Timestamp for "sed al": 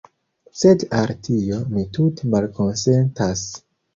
0.61-1.11